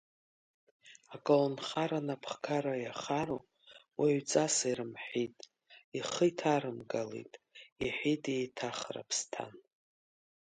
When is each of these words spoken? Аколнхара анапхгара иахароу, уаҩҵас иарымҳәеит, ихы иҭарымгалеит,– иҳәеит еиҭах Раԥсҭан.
Аколнхара 1.15 1.99
анапхгара 2.03 2.75
иахароу, 2.83 3.41
уаҩҵас 3.99 4.55
иарымҳәеит, 4.67 5.37
ихы 5.97 6.25
иҭарымгалеит,– 6.31 7.33
иҳәеит 7.85 8.23
еиҭах 8.35 8.79
Раԥсҭан. 8.93 9.53